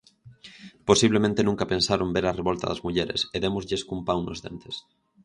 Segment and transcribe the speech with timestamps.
[0.89, 4.75] Posiblemente nunca pensaron ver a revolta das mulleres e démoslles cun pau nos dentes.